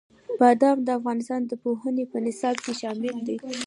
بادام 0.39 0.77
د 0.83 0.89
افغانستان 0.99 1.41
د 1.45 1.51
پوهنې 1.63 2.03
په 2.11 2.17
نصاب 2.25 2.55
کې 2.63 2.73
شامل 2.81 3.15
دي. 3.27 3.37